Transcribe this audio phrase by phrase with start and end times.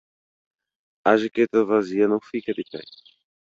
[1.05, 2.81] A jaqueta vazia não fica em pé.